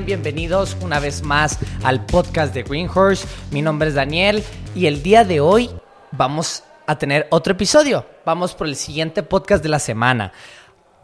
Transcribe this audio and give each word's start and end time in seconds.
bienvenidos 0.00 0.74
una 0.80 1.00
vez 1.00 1.22
más 1.22 1.58
al 1.84 2.06
podcast 2.06 2.54
de 2.54 2.62
Greenhorse. 2.62 3.28
Mi 3.50 3.60
nombre 3.60 3.90
es 3.90 3.94
Daniel 3.94 4.42
y 4.74 4.86
el 4.86 5.02
día 5.02 5.22
de 5.22 5.40
hoy 5.40 5.70
vamos 6.12 6.64
a 6.86 6.96
tener 6.96 7.26
otro 7.30 7.52
episodio. 7.52 8.06
Vamos 8.24 8.54
por 8.54 8.66
el 8.66 8.74
siguiente 8.74 9.22
podcast 9.22 9.62
de 9.62 9.68
la 9.68 9.78
semana. 9.78 10.32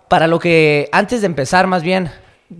Para 0.09 0.27
lo 0.27 0.39
que, 0.39 0.89
antes 0.91 1.21
de 1.21 1.27
empezar 1.27 1.67
más 1.67 1.83
bien, 1.83 2.11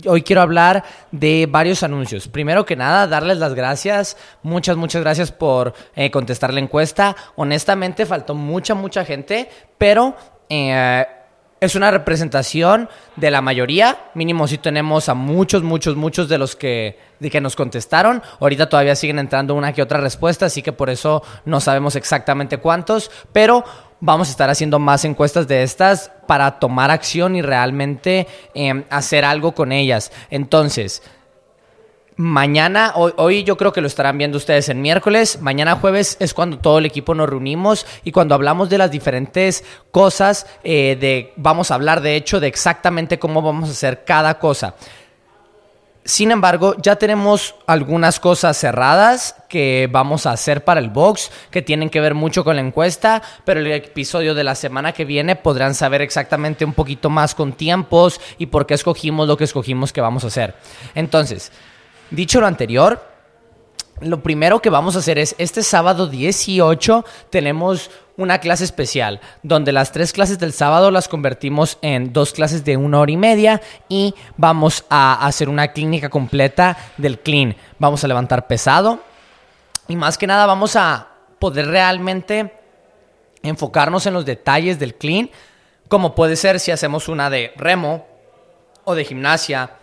Hoy 0.05 0.21
quiero 0.21 0.43
hablar 0.43 0.83
de 1.11 1.47
varios 1.49 1.81
anuncios. 1.81 2.27
Primero 2.27 2.63
que 2.63 2.75
nada, 2.75 3.07
darles 3.07 3.39
las 3.39 3.55
gracias. 3.55 4.17
Muchas, 4.43 4.77
muchas 4.77 5.01
gracias 5.01 5.31
por 5.31 5.73
eh, 5.95 6.11
contestar 6.11 6.53
la 6.53 6.59
encuesta. 6.59 7.15
Honestamente, 7.37 8.05
faltó 8.05 8.35
mucha, 8.35 8.75
mucha 8.75 9.03
gente, 9.03 9.49
pero 9.79 10.15
eh, 10.47 11.07
es 11.61 11.75
una 11.75 11.91
representación 11.91 12.89
de 13.15 13.31
la 13.31 13.41
mayoría. 13.41 13.97
Mínimo 14.13 14.47
si 14.47 14.57
tenemos 14.57 15.09
a 15.09 15.13
muchos, 15.13 15.63
muchos, 15.63 15.95
muchos 15.95 16.29
de 16.29 16.37
los 16.37 16.55
que, 16.55 16.99
de 17.19 17.29
que 17.29 17.41
nos 17.41 17.55
contestaron. 17.55 18.21
Ahorita 18.39 18.69
todavía 18.69 18.95
siguen 18.95 19.19
entrando 19.19 19.55
una 19.55 19.73
que 19.73 19.81
otra 19.81 19.99
respuesta, 19.99 20.45
así 20.45 20.61
que 20.61 20.73
por 20.73 20.89
eso 20.89 21.23
no 21.45 21.59
sabemos 21.59 21.95
exactamente 21.95 22.57
cuántos. 22.57 23.11
Pero 23.33 23.63
vamos 23.99 24.29
a 24.29 24.31
estar 24.31 24.49
haciendo 24.49 24.79
más 24.79 25.03
encuestas 25.05 25.47
de 25.47 25.63
estas 25.63 26.11
para 26.27 26.59
tomar 26.59 26.91
acción 26.91 27.35
y 27.35 27.41
realmente 27.41 28.27
em, 28.53 28.83
hacer 28.89 29.25
algo 29.25 29.53
con 29.53 29.71
ellas. 29.71 30.11
Entonces, 30.29 31.01
mañana, 32.19 32.91
hoy, 32.95 33.45
yo 33.45 33.55
creo 33.55 33.71
que 33.71 33.79
lo 33.79 33.87
estarán 33.87 34.17
viendo 34.17 34.37
ustedes 34.37 34.67
en 34.67 34.81
miércoles, 34.81 35.39
mañana 35.41 35.77
jueves 35.77 36.17
es 36.19 36.33
cuando 36.33 36.57
todo 36.57 36.79
el 36.79 36.85
equipo 36.85 37.15
nos 37.15 37.29
reunimos 37.29 37.85
y 38.03 38.11
cuando 38.11 38.35
hablamos 38.35 38.69
de 38.69 38.77
las 38.77 38.91
diferentes 38.91 39.63
cosas, 39.91 40.45
eh, 40.65 40.97
de, 40.99 41.31
vamos 41.37 41.71
a 41.71 41.75
hablar 41.75 42.01
de 42.01 42.17
hecho 42.17 42.41
de 42.41 42.47
exactamente 42.47 43.19
cómo 43.19 43.41
vamos 43.41 43.69
a 43.69 43.71
hacer 43.71 44.03
cada 44.03 44.37
cosa. 44.37 44.75
Sin 46.03 46.31
embargo, 46.31 46.75
ya 46.81 46.97
tenemos 46.97 47.55
algunas 47.67 48.19
cosas 48.19 48.57
cerradas 48.57 49.35
que 49.47 49.87
vamos 49.89 50.25
a 50.25 50.31
hacer 50.31 50.65
para 50.65 50.81
el 50.81 50.89
box, 50.89 51.31
que 51.51 51.61
tienen 51.61 51.89
que 51.89 52.01
ver 52.01 52.15
mucho 52.15 52.43
con 52.43 52.57
la 52.57 52.61
encuesta, 52.61 53.21
pero 53.45 53.61
el 53.61 53.71
episodio 53.71 54.33
de 54.33 54.43
la 54.43 54.55
semana 54.55 54.91
que 54.91 55.05
viene 55.05 55.37
podrán 55.37 55.73
saber 55.73 56.01
exactamente 56.01 56.65
un 56.65 56.73
poquito 56.73 57.09
más 57.09 57.33
con 57.33 57.53
tiempos 57.53 58.19
y 58.37 58.47
por 58.47 58.65
qué 58.65 58.73
escogimos 58.73 59.25
lo 59.25 59.37
que 59.37 59.45
escogimos 59.45 59.93
que 59.93 60.01
vamos 60.01 60.25
a 60.25 60.27
hacer. 60.27 60.55
Entonces, 60.95 61.53
dicho 62.11 62.39
lo 62.39 62.47
anterior, 62.47 63.09
lo 64.01 64.23
primero 64.23 64.61
que 64.61 64.69
vamos 64.69 64.95
a 64.95 64.99
hacer 64.99 65.17
es, 65.17 65.35
este 65.37 65.61
sábado 65.61 66.07
18 66.07 67.05
tenemos 67.29 67.91
una 68.17 68.39
clase 68.39 68.63
especial, 68.63 69.19
donde 69.43 69.71
las 69.71 69.91
tres 69.91 70.13
clases 70.13 70.39
del 70.39 70.53
sábado 70.53 70.91
las 70.91 71.07
convertimos 71.07 71.77
en 71.81 72.13
dos 72.13 72.33
clases 72.33 72.65
de 72.65 72.77
una 72.77 72.99
hora 72.99 73.11
y 73.11 73.17
media 73.17 73.61
y 73.87 74.13
vamos 74.37 74.85
a 74.89 75.25
hacer 75.25 75.49
una 75.49 75.69
clínica 75.69 76.09
completa 76.09 76.77
del 76.97 77.19
clean. 77.19 77.55
Vamos 77.77 78.03
a 78.03 78.07
levantar 78.07 78.47
pesado 78.47 78.99
y 79.87 79.95
más 79.95 80.17
que 80.17 80.27
nada 80.27 80.45
vamos 80.45 80.75
a 80.75 81.07
poder 81.39 81.67
realmente 81.67 82.53
enfocarnos 83.41 84.05
en 84.05 84.13
los 84.13 84.25
detalles 84.25 84.79
del 84.79 84.95
clean, 84.95 85.29
como 85.87 86.13
puede 86.13 86.35
ser 86.35 86.59
si 86.59 86.71
hacemos 86.71 87.07
una 87.07 87.29
de 87.29 87.53
remo 87.55 88.05
o 88.83 88.95
de 88.95 89.05
gimnasia 89.05 89.78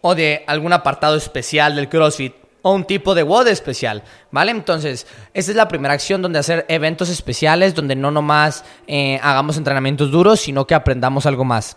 o 0.00 0.14
de 0.14 0.44
algún 0.46 0.72
apartado 0.72 1.16
especial 1.16 1.76
del 1.76 1.88
CrossFit 1.88 2.34
o 2.62 2.72
un 2.72 2.84
tipo 2.84 3.14
de 3.14 3.22
WOD 3.22 3.48
especial, 3.48 4.02
¿vale? 4.30 4.50
Entonces, 4.50 5.06
esta 5.32 5.50
es 5.50 5.56
la 5.56 5.68
primera 5.68 5.94
acción 5.94 6.22
donde 6.22 6.38
hacer 6.38 6.66
eventos 6.68 7.08
especiales, 7.08 7.74
donde 7.74 7.94
no 7.94 8.10
nomás 8.10 8.64
eh, 8.86 9.20
hagamos 9.22 9.56
entrenamientos 9.56 10.10
duros, 10.10 10.40
sino 10.40 10.66
que 10.66 10.74
aprendamos 10.74 11.26
algo 11.26 11.44
más. 11.44 11.76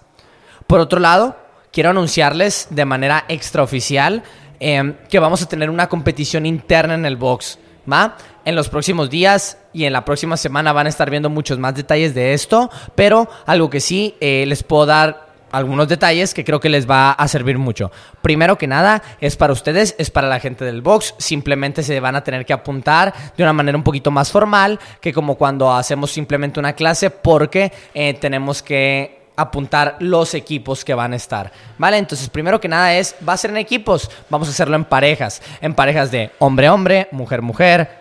Por 0.68 0.80
otro 0.80 1.00
lado, 1.00 1.36
quiero 1.72 1.92
anunciarles 1.92 2.68
de 2.70 2.86
manera 2.86 3.26
extraoficial 3.28 4.24
eh, 4.60 4.96
que 5.10 5.20
vamos 5.20 5.42
a 5.42 5.48
tener 5.48 5.70
una 5.70 5.88
competición 5.88 6.46
interna 6.46 6.96
en 6.96 7.06
el 7.06 7.16
box, 7.16 7.60
¿va? 7.92 8.18
En 8.46 8.56
los 8.56 8.70
próximos 8.70 9.10
días 9.10 9.58
y 9.74 9.86
en 9.86 9.94
la 9.94 10.04
próxima 10.04 10.38
semana 10.38 10.74
van 10.74 10.88
a 10.88 10.90
estar 10.90 11.10
viendo 11.10 11.30
muchos 11.30 11.60
más 11.60 11.76
detalles 11.76 12.14
de 12.14 12.34
esto, 12.34 12.70
pero 12.96 13.30
algo 13.46 13.70
que 13.70 13.80
sí 13.80 14.16
eh, 14.20 14.46
les 14.48 14.64
puedo 14.64 14.86
dar 14.88 15.31
algunos 15.52 15.88
detalles 15.88 16.34
que 16.34 16.44
creo 16.44 16.60
que 16.60 16.70
les 16.70 16.90
va 16.90 17.12
a 17.12 17.28
servir 17.28 17.58
mucho. 17.58 17.92
Primero 18.22 18.58
que 18.58 18.68
nada, 18.68 19.02
es 19.20 19.36
para 19.36 19.54
ustedes, 19.54 19.96
es 19.98 20.10
para 20.10 20.28
la 20.28 20.40
gente 20.40 20.66
del 20.66 20.82
box. 20.82 21.16
Simplemente 21.18 21.84
se 21.84 22.00
van 22.00 22.16
a 22.16 22.24
tener 22.24 22.46
que 22.46 22.54
apuntar 22.54 23.14
de 23.36 23.44
una 23.44 23.54
manera 23.54 23.78
un 23.78 23.84
poquito 23.84 24.12
más 24.12 24.32
formal 24.32 24.80
que 25.00 25.14
como 25.14 25.36
cuando 25.36 25.72
hacemos 25.72 26.12
simplemente 26.12 26.60
una 26.60 26.74
clase 26.74 27.10
porque 27.10 27.72
eh, 27.94 28.14
tenemos 28.16 28.62
que 28.62 29.22
apuntar 29.36 29.96
los 30.00 30.34
equipos 30.34 30.86
que 30.86 30.94
van 30.94 31.14
a 31.14 31.16
estar. 31.16 31.52
¿Vale? 31.78 31.98
Entonces, 31.98 32.30
primero 32.30 32.60
que 32.60 32.68
nada 32.68 32.96
es, 32.96 33.16
va 33.28 33.34
a 33.34 33.38
ser 33.38 33.52
en 33.52 33.58
equipos, 33.58 34.10
vamos 34.30 34.48
a 34.48 34.52
hacerlo 34.52 34.76
en 34.76 34.86
parejas, 34.86 35.42
en 35.62 35.74
parejas 35.74 36.12
de 36.12 36.32
hombre-hombre, 36.40 37.08
mujer-mujer, 37.12 38.01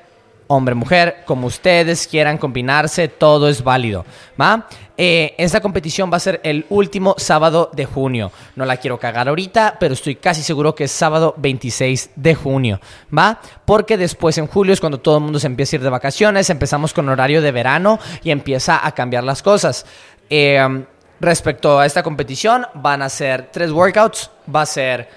hombre-mujer, 0.50 1.22
como 1.27 1.47
ustedes 1.47 2.09
quieran 2.09 2.37
combinarse, 2.37 3.06
todo 3.06 3.49
es 3.49 3.62
válido. 3.62 4.05
¿va? 4.38 4.66
Eh, 4.97 5.34
esta 5.38 5.61
competición 5.61 6.11
va 6.12 6.16
a 6.16 6.21
ser 6.21 6.41
el 6.43 6.66
último 6.71 7.15
sábado 7.19 7.71
de 7.72 7.84
junio. 7.84 8.33
No 8.56 8.65
la 8.65 8.77
quiero 8.78 8.99
cagar 8.99 9.28
ahorita, 9.28 9.77
pero 9.78 9.94
estoy 9.94 10.16
casi 10.16 10.43
seguro 10.43 10.75
que 10.75 10.84
es 10.84 10.91
sábado 10.91 11.34
26 11.39 12.10
de 12.16 12.34
junio. 12.34 12.81
¿Va? 13.16 13.41
Porque 13.65 13.97
después 13.97 14.39
en 14.39 14.49
julio 14.49 14.75
es 14.75 14.81
cuando 14.81 14.99
todo 14.99 15.19
el 15.19 15.22
mundo 15.22 15.39
se 15.39 15.47
empieza 15.47 15.77
a 15.77 15.78
ir 15.78 15.83
de 15.84 15.91
vacaciones, 15.91 16.50
empezamos 16.50 16.93
con 16.93 17.09
horario 17.09 17.41
de 17.43 17.53
verano 17.53 18.00
y 18.25 18.33
empieza 18.33 18.84
a 18.84 18.93
cambiar 18.93 19.22
las 19.22 19.43
cosas. 19.43 19.87
Eh, 20.28 20.84
respecto 21.21 21.78
a 21.78 21.87
esta 21.87 22.03
competición, 22.03 22.66
van 22.75 23.03
a 23.03 23.09
ser 23.09 23.50
tres 23.53 23.71
workouts. 23.71 24.33
Va 24.53 24.62
a 24.62 24.66
ser 24.66 25.09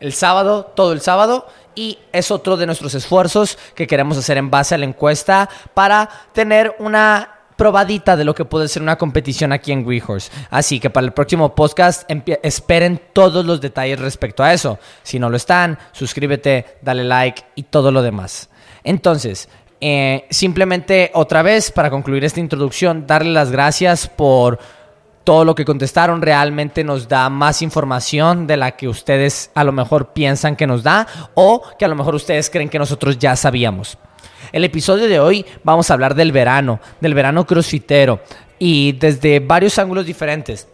el 0.00 0.14
sábado, 0.14 0.72
todo 0.74 0.92
el 0.92 1.00
sábado 1.00 1.46
y 1.74 1.98
es 2.12 2.30
otro 2.30 2.56
de 2.56 2.66
nuestros 2.66 2.94
esfuerzos 2.94 3.58
que 3.74 3.86
queremos 3.86 4.16
hacer 4.18 4.38
en 4.38 4.50
base 4.50 4.74
a 4.74 4.78
la 4.78 4.86
encuesta 4.86 5.48
para 5.74 6.08
tener 6.32 6.74
una 6.78 7.40
probadita 7.60 8.16
de 8.16 8.24
lo 8.24 8.34
que 8.34 8.46
puede 8.46 8.68
ser 8.68 8.80
una 8.80 8.96
competición 8.96 9.52
aquí 9.52 9.70
en 9.70 9.86
WeHorse. 9.86 10.32
Así 10.48 10.80
que 10.80 10.88
para 10.88 11.06
el 11.06 11.12
próximo 11.12 11.54
podcast 11.54 12.10
esperen 12.42 12.98
todos 13.12 13.44
los 13.44 13.60
detalles 13.60 14.00
respecto 14.00 14.42
a 14.42 14.54
eso. 14.54 14.78
Si 15.02 15.18
no 15.18 15.28
lo 15.28 15.36
están, 15.36 15.78
suscríbete, 15.92 16.78
dale 16.80 17.04
like 17.04 17.42
y 17.56 17.64
todo 17.64 17.92
lo 17.92 18.00
demás. 18.00 18.48
Entonces, 18.82 19.50
eh, 19.82 20.26
simplemente 20.30 21.10
otra 21.12 21.42
vez 21.42 21.70
para 21.70 21.90
concluir 21.90 22.24
esta 22.24 22.40
introducción, 22.40 23.06
darle 23.06 23.32
las 23.32 23.50
gracias 23.50 24.08
por 24.08 24.58
todo 25.24 25.44
lo 25.44 25.54
que 25.54 25.64
contestaron 25.64 26.22
realmente 26.22 26.84
nos 26.84 27.08
da 27.08 27.28
más 27.28 27.62
información 27.62 28.46
de 28.46 28.56
la 28.56 28.72
que 28.72 28.88
ustedes 28.88 29.50
a 29.54 29.64
lo 29.64 29.72
mejor 29.72 30.12
piensan 30.12 30.56
que 30.56 30.66
nos 30.66 30.82
da 30.82 31.06
o 31.34 31.62
que 31.78 31.84
a 31.84 31.88
lo 31.88 31.96
mejor 31.96 32.14
ustedes 32.14 32.50
creen 32.50 32.68
que 32.68 32.78
nosotros 32.78 33.18
ya 33.18 33.36
sabíamos. 33.36 33.98
El 34.52 34.64
episodio 34.64 35.08
de 35.08 35.20
hoy 35.20 35.44
vamos 35.62 35.90
a 35.90 35.94
hablar 35.94 36.14
del 36.14 36.32
verano, 36.32 36.80
del 37.00 37.14
verano 37.14 37.46
crossfitero 37.46 38.20
y 38.58 38.92
desde 38.92 39.40
varios 39.40 39.78
ángulos 39.78 40.06
diferentes. 40.06 40.68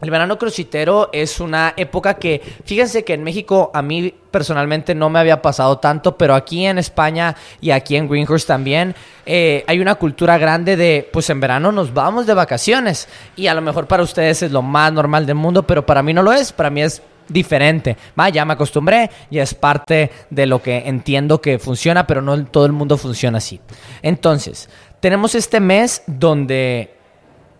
El 0.00 0.10
verano 0.10 0.38
crossfitero 0.38 1.10
es 1.12 1.40
una 1.40 1.74
época 1.76 2.14
que, 2.14 2.40
fíjense 2.64 3.04
que 3.04 3.14
en 3.14 3.24
México 3.24 3.72
a 3.74 3.82
mí 3.82 4.14
personalmente 4.30 4.94
no 4.94 5.10
me 5.10 5.18
había 5.18 5.42
pasado 5.42 5.78
tanto, 5.78 6.16
pero 6.16 6.36
aquí 6.36 6.66
en 6.66 6.78
España 6.78 7.34
y 7.60 7.72
aquí 7.72 7.96
en 7.96 8.08
Greenhurst 8.08 8.46
también 8.46 8.94
eh, 9.26 9.64
hay 9.66 9.80
una 9.80 9.96
cultura 9.96 10.38
grande 10.38 10.76
de, 10.76 11.08
pues 11.12 11.28
en 11.30 11.40
verano 11.40 11.72
nos 11.72 11.92
vamos 11.92 12.26
de 12.26 12.34
vacaciones 12.34 13.08
y 13.34 13.48
a 13.48 13.54
lo 13.54 13.60
mejor 13.60 13.88
para 13.88 14.04
ustedes 14.04 14.42
es 14.44 14.52
lo 14.52 14.62
más 14.62 14.92
normal 14.92 15.26
del 15.26 15.34
mundo, 15.34 15.66
pero 15.66 15.84
para 15.84 16.02
mí 16.04 16.14
no 16.14 16.22
lo 16.22 16.32
es, 16.32 16.52
para 16.52 16.70
mí 16.70 16.80
es 16.80 17.02
diferente. 17.28 17.96
ya 18.32 18.44
me 18.44 18.52
acostumbré, 18.52 19.10
ya 19.32 19.42
es 19.42 19.54
parte 19.54 20.12
de 20.30 20.46
lo 20.46 20.62
que 20.62 20.78
entiendo 20.86 21.40
que 21.40 21.58
funciona, 21.58 22.06
pero 22.06 22.22
no 22.22 22.46
todo 22.46 22.66
el 22.66 22.72
mundo 22.72 22.96
funciona 22.98 23.38
así. 23.38 23.60
Entonces, 24.02 24.68
tenemos 25.00 25.34
este 25.34 25.58
mes 25.58 26.02
donde 26.06 26.94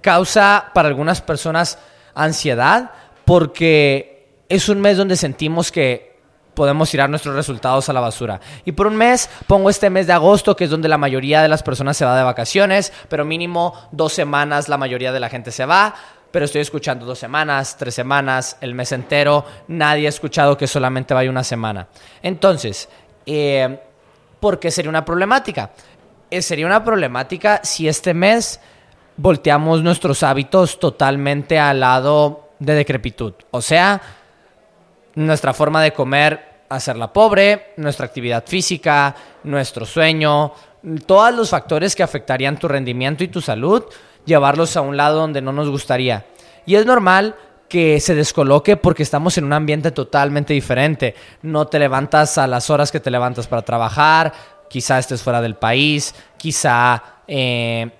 causa 0.00 0.70
para 0.72 0.88
algunas 0.88 1.20
personas 1.20 1.78
ansiedad 2.18 2.90
porque 3.24 4.44
es 4.48 4.68
un 4.68 4.80
mes 4.80 4.96
donde 4.96 5.16
sentimos 5.16 5.70
que 5.70 6.08
podemos 6.54 6.90
tirar 6.90 7.08
nuestros 7.08 7.36
resultados 7.36 7.88
a 7.88 7.92
la 7.92 8.00
basura. 8.00 8.40
Y 8.64 8.72
por 8.72 8.88
un 8.88 8.96
mes 8.96 9.30
pongo 9.46 9.70
este 9.70 9.90
mes 9.90 10.08
de 10.08 10.12
agosto, 10.12 10.56
que 10.56 10.64
es 10.64 10.70
donde 10.70 10.88
la 10.88 10.98
mayoría 10.98 11.40
de 11.40 11.48
las 11.48 11.62
personas 11.62 11.96
se 11.96 12.04
va 12.04 12.18
de 12.18 12.24
vacaciones, 12.24 12.92
pero 13.08 13.24
mínimo 13.24 13.74
dos 13.92 14.12
semanas 14.12 14.68
la 14.68 14.76
mayoría 14.76 15.12
de 15.12 15.20
la 15.20 15.28
gente 15.28 15.52
se 15.52 15.64
va. 15.64 15.94
Pero 16.32 16.44
estoy 16.44 16.60
escuchando 16.60 17.06
dos 17.06 17.18
semanas, 17.18 17.76
tres 17.78 17.94
semanas, 17.94 18.56
el 18.60 18.74
mes 18.74 18.92
entero. 18.92 19.44
Nadie 19.68 20.06
ha 20.06 20.08
escuchado 20.10 20.58
que 20.58 20.66
solamente 20.66 21.14
vaya 21.14 21.30
una 21.30 21.44
semana. 21.44 21.86
Entonces, 22.22 22.88
eh, 23.24 23.78
¿por 24.40 24.58
qué 24.58 24.70
sería 24.70 24.90
una 24.90 25.04
problemática? 25.04 25.70
Eh, 26.30 26.42
sería 26.42 26.66
una 26.66 26.84
problemática 26.84 27.60
si 27.62 27.88
este 27.88 28.12
mes 28.12 28.60
volteamos 29.18 29.82
nuestros 29.82 30.22
hábitos 30.22 30.78
totalmente 30.78 31.58
al 31.58 31.80
lado 31.80 32.48
de 32.58 32.74
decrepitud. 32.74 33.34
O 33.50 33.60
sea, 33.60 34.00
nuestra 35.14 35.52
forma 35.52 35.82
de 35.82 35.92
comer, 35.92 36.62
hacerla 36.68 37.12
pobre, 37.12 37.72
nuestra 37.76 38.06
actividad 38.06 38.44
física, 38.46 39.14
nuestro 39.44 39.84
sueño, 39.84 40.52
todos 41.04 41.34
los 41.34 41.50
factores 41.50 41.94
que 41.94 42.02
afectarían 42.02 42.58
tu 42.58 42.68
rendimiento 42.68 43.24
y 43.24 43.28
tu 43.28 43.40
salud, 43.40 43.84
llevarlos 44.24 44.76
a 44.76 44.80
un 44.80 44.96
lado 44.96 45.18
donde 45.18 45.42
no 45.42 45.52
nos 45.52 45.68
gustaría. 45.68 46.24
Y 46.64 46.76
es 46.76 46.86
normal 46.86 47.34
que 47.68 48.00
se 48.00 48.14
descoloque 48.14 48.76
porque 48.76 49.02
estamos 49.02 49.36
en 49.36 49.44
un 49.44 49.52
ambiente 49.52 49.90
totalmente 49.90 50.54
diferente. 50.54 51.14
No 51.42 51.66
te 51.66 51.78
levantas 51.78 52.38
a 52.38 52.46
las 52.46 52.70
horas 52.70 52.92
que 52.92 53.00
te 53.00 53.10
levantas 53.10 53.48
para 53.48 53.62
trabajar, 53.62 54.32
quizá 54.70 54.98
estés 54.98 55.22
fuera 55.22 55.40
del 55.40 55.56
país, 55.56 56.14
quizá 56.36 57.02
eh, 57.26 57.90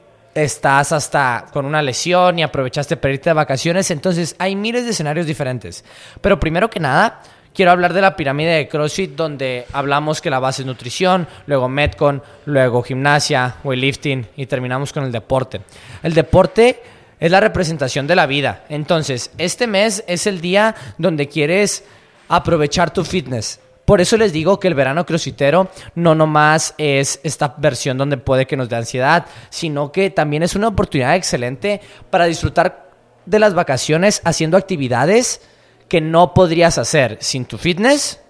estás 0.44 0.93
hasta 0.93 1.46
con 1.52 1.64
una 1.64 1.82
lesión 1.82 2.38
y 2.38 2.43
aprovechaste 2.43 2.96
para 2.96 3.14
irte 3.14 3.31
de 3.31 3.35
vacaciones. 3.35 3.90
Entonces 3.90 4.37
hay 4.38 4.56
miles 4.56 4.85
de 4.85 4.90
escenarios 4.90 5.26
diferentes. 5.26 5.85
Pero 6.20 6.38
primero 6.38 6.70
que 6.70 6.81
nada, 6.81 7.23
quiero 7.55 7.70
hablar 7.70 7.93
de 7.93 8.00
la 8.00 8.17
pirámide 8.17 8.56
de 8.56 8.69
CrossFit 8.69 9.17
donde 9.17 9.67
hablamos 9.73 10.20
que 10.20 10.31
la 10.31 10.38
base 10.38 10.62
es 10.62 10.67
nutrición, 10.67 11.26
luego 11.46 11.69
Metcon, 11.69 12.23
luego 12.46 12.82
gimnasia, 12.82 13.56
weightlifting 13.64 14.26
y 14.37 14.46
terminamos 14.46 14.93
con 14.93 15.05
el 15.05 15.12
deporte. 15.12 15.61
El 16.02 16.14
deporte 16.14 16.82
es 17.20 17.31
la 17.31 17.40
representación 17.40 18.06
de 18.06 18.17
la 18.17 18.26
vida. 18.26 18.64
Entonces, 18.69 19.31
este 19.38 19.67
mes 19.67 20.05
es 20.06 20.26
el 20.26 20.40
día 20.40 20.75
donde 20.99 21.29
quieres 21.29 21.85
aprovechar 22.29 22.93
tu 22.93 23.05
fitness. 23.05 23.61
Por 23.88 24.02
eso 24.02 24.19
les 24.19 24.35
digo 24.35 24.61
que 24.61 24.69
el 24.69 24.75
verano 24.75 25.06
crossfitero 25.06 25.70
no 25.94 26.14
nomás 26.14 26.75
es 26.76 27.20
esta 27.23 27.55
versión 27.56 27.96
donde 27.96 28.19
puede 28.19 28.46
que 28.46 28.55
nos 28.55 28.69
dé 28.69 28.76
ansiedad, 28.76 29.25
sino 29.49 29.93
que 29.93 30.11
también 30.11 30.43
es 30.43 30.55
una 30.55 30.69
oportunidad 30.69 31.17
excelente 31.17 31.81
para 32.11 32.26
disfrutar 32.26 32.90
de 33.25 33.38
las 33.38 33.55
vacaciones 33.55 34.20
haciendo 34.26 34.58
actividades 34.58 35.40
que 35.88 36.02
no 36.02 36.35
podrías 36.35 36.76
hacer 36.76 37.17
sin 37.23 37.46
tu 37.46 37.56
fitness 37.56 38.20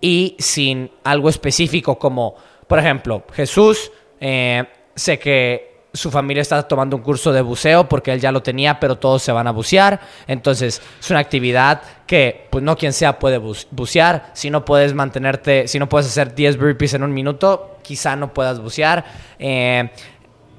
y 0.00 0.36
sin 0.38 0.92
algo 1.02 1.28
específico 1.28 1.98
como, 1.98 2.36
por 2.68 2.78
ejemplo, 2.78 3.24
Jesús, 3.32 3.90
eh, 4.20 4.62
sé 4.94 5.18
que 5.18 5.67
su 5.98 6.10
familia 6.10 6.42
está 6.42 6.62
tomando 6.62 6.96
un 6.96 7.02
curso 7.02 7.32
de 7.32 7.42
buceo 7.42 7.88
porque 7.88 8.12
él 8.12 8.20
ya 8.20 8.30
lo 8.30 8.42
tenía, 8.42 8.78
pero 8.78 8.96
todos 8.96 9.22
se 9.22 9.32
van 9.32 9.46
a 9.46 9.50
bucear. 9.50 10.00
Entonces, 10.26 10.80
es 11.00 11.10
una 11.10 11.18
actividad 11.18 11.82
que, 12.06 12.46
pues 12.50 12.62
no 12.62 12.76
quien 12.76 12.92
sea 12.92 13.18
puede 13.18 13.38
bucear. 13.38 14.30
Si 14.32 14.48
no 14.48 14.64
puedes 14.64 14.94
mantenerte, 14.94 15.66
si 15.66 15.78
no 15.78 15.88
puedes 15.88 16.06
hacer 16.06 16.34
10 16.34 16.56
burpees 16.58 16.94
en 16.94 17.02
un 17.02 17.12
minuto, 17.12 17.78
quizá 17.82 18.14
no 18.14 18.32
puedas 18.32 18.60
bucear. 18.60 19.04
Eh, 19.38 19.90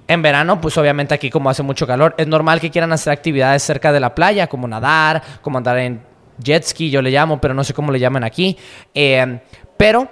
en 0.08 0.22
verano, 0.22 0.60
pues 0.60 0.78
obviamente 0.78 1.14
aquí 1.14 1.30
como 1.30 1.50
hace 1.50 1.64
mucho 1.64 1.88
calor, 1.88 2.16
es 2.18 2.28
normal 2.28 2.60
que 2.60 2.72
quieran 2.72 2.92
hacer 2.92 3.14
actividades 3.14 3.64
cerca 3.64 3.92
de 3.92 4.00
la 4.00 4.14
playa, 4.14 4.48
como 4.48 4.68
nadar, 4.68 5.22
como 5.42 5.60
andar 5.60 5.78
en 5.78 6.02
jet 6.38 6.64
ski, 6.64 6.90
yo 6.90 7.02
le 7.02 7.12
llamo, 7.12 7.40
pero 7.40 7.54
no 7.54 7.64
sé 7.64 7.74
cómo 7.74 7.92
le 7.92 8.00
llaman 8.00 8.24
aquí. 8.24 8.58
Eh, 8.94 9.40
pero 9.78 10.10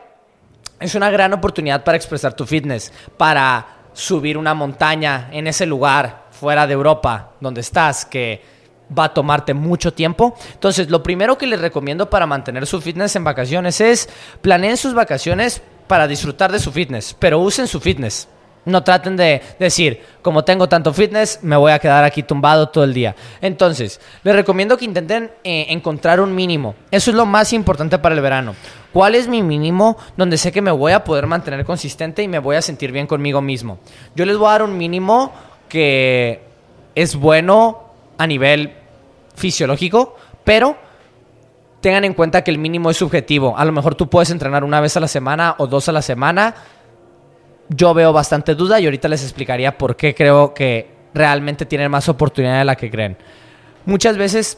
es 0.79 0.93
una 0.95 1.09
gran 1.09 1.33
oportunidad 1.33 1.83
para 1.83 1.97
expresar 1.97 2.33
tu 2.33 2.45
fitness, 2.45 2.93
para 3.17 3.76
subir 3.97 4.37
una 4.37 4.53
montaña 4.53 5.27
en 5.31 5.47
ese 5.47 5.65
lugar 5.65 6.27
fuera 6.29 6.67
de 6.67 6.73
Europa 6.73 7.31
donde 7.39 7.61
estás 7.61 8.05
que 8.05 8.43
va 8.95 9.05
a 9.05 9.13
tomarte 9.13 9.55
mucho 9.55 9.91
tiempo. 9.91 10.35
Entonces, 10.53 10.89
lo 10.91 11.01
primero 11.01 11.35
que 11.37 11.47
les 11.47 11.59
recomiendo 11.59 12.07
para 12.07 12.27
mantener 12.27 12.67
su 12.67 12.79
fitness 12.79 13.15
en 13.15 13.23
vacaciones 13.23 13.81
es 13.81 14.07
planeen 14.41 14.77
sus 14.77 14.93
vacaciones 14.93 15.63
para 15.87 16.07
disfrutar 16.07 16.51
de 16.51 16.59
su 16.59 16.71
fitness, 16.71 17.15
pero 17.17 17.39
usen 17.39 17.67
su 17.67 17.79
fitness. 17.79 18.27
No 18.65 18.83
traten 18.83 19.15
de 19.15 19.41
decir, 19.57 20.01
como 20.21 20.43
tengo 20.43 20.69
tanto 20.69 20.93
fitness, 20.93 21.39
me 21.41 21.55
voy 21.55 21.71
a 21.71 21.79
quedar 21.79 22.03
aquí 22.03 22.21
tumbado 22.21 22.69
todo 22.69 22.83
el 22.83 22.93
día. 22.93 23.15
Entonces, 23.41 23.99
les 24.23 24.35
recomiendo 24.35 24.77
que 24.77 24.85
intenten 24.85 25.31
eh, 25.43 25.67
encontrar 25.69 26.19
un 26.19 26.35
mínimo. 26.35 26.75
Eso 26.91 27.09
es 27.09 27.17
lo 27.17 27.25
más 27.25 27.51
importante 27.53 27.97
para 27.97 28.13
el 28.13 28.21
verano. 28.21 28.55
¿Cuál 28.97 29.13
es 29.13 29.27
mi 29.27 29.43
mínimo 29.43 29.95
donde 30.15 30.37
sé 30.37 30.51
que 30.51 30.59
me 30.59 30.71
voy 30.71 30.91
a 30.91 31.03
poder 31.03 31.27
mantener 31.27 31.63
consistente 31.65 32.23
y 32.23 32.27
me 32.27 32.39
voy 32.39 32.55
a 32.55 32.63
sentir 32.63 32.91
bien 32.91 33.05
conmigo 33.05 33.43
mismo? 33.43 33.77
Yo 34.15 34.25
les 34.25 34.35
voy 34.37 34.47
a 34.47 34.53
dar 34.53 34.63
un 34.63 34.75
mínimo 34.75 35.31
que 35.69 36.41
es 36.95 37.15
bueno 37.15 37.91
a 38.17 38.25
nivel 38.25 38.73
fisiológico, 39.35 40.15
pero 40.43 40.75
tengan 41.79 42.05
en 42.05 42.15
cuenta 42.15 42.43
que 42.43 42.49
el 42.49 42.57
mínimo 42.57 42.89
es 42.89 42.97
subjetivo. 42.97 43.55
A 43.55 43.65
lo 43.65 43.71
mejor 43.71 43.93
tú 43.93 44.09
puedes 44.09 44.31
entrenar 44.31 44.63
una 44.63 44.81
vez 44.81 44.97
a 44.97 44.99
la 44.99 45.07
semana 45.07 45.53
o 45.59 45.67
dos 45.67 45.87
a 45.87 45.91
la 45.91 46.01
semana 46.01 46.55
yo 47.69 47.93
veo 47.93 48.11
bastante 48.11 48.55
duda 48.55 48.79
y 48.79 48.85
ahorita 48.85 49.07
les 49.09 49.21
explicaría 49.21 49.77
por 49.77 49.95
qué 49.95 50.15
creo 50.15 50.55
que 50.55 50.89
realmente 51.13 51.67
tienen 51.67 51.91
más 51.91 52.09
oportunidad 52.09 52.57
de 52.57 52.65
la 52.65 52.75
que 52.75 52.89
creen. 52.89 53.15
Muchas 53.85 54.17
veces 54.17 54.57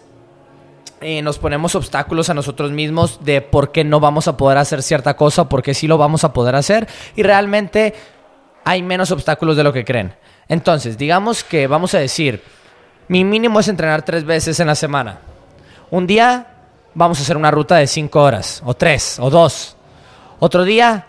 eh, 1.02 1.22
nos 1.22 1.40
ponemos 1.40 1.76
obstáculos 1.76 2.30
a 2.30 2.34
nosotros 2.34 2.72
mismos 2.72 3.20
de 3.24 3.42
por 3.42 3.72
qué 3.72 3.84
no 3.84 4.00
vamos 4.00 4.28
a 4.28 4.38
poder 4.38 4.58
hacer 4.58 4.84
cierta 4.84 5.16
cosa, 5.16 5.48
por 5.48 5.64
qué 5.64 5.74
sí 5.74 5.88
lo 5.88 5.98
vamos 5.98 6.24
a 6.24 6.34
poder 6.34 6.56
hacer 6.56 6.88
y 7.16 7.24
realmente 7.24 7.94
hay 8.66 8.82
menos 8.82 9.12
obstáculos 9.12 9.58
de 9.58 9.64
lo 9.64 9.74
que 9.74 9.86
creen. 9.86 10.14
Entonces, 10.48 10.98
digamos 10.98 11.44
que 11.44 11.68
vamos 11.68 11.94
a 11.94 12.00
decir, 12.00 12.44
mi 13.08 13.24
mínimo 13.24 13.60
es 13.60 13.68
entrenar 13.68 14.04
tres 14.04 14.26
veces 14.26 14.60
en 14.60 14.68
la 14.68 14.76
semana. 14.76 15.20
Un 15.90 16.06
día 16.06 16.48
vamos 16.94 17.20
a 17.20 17.22
hacer 17.22 17.38
una 17.38 17.52
ruta 17.52 17.78
de 17.78 17.88
cinco 17.88 18.22
horas, 18.22 18.62
o 18.66 18.74
tres, 18.74 19.18
o 19.20 19.30
dos. 19.30 19.78
Otro 20.40 20.64
día 20.64 21.08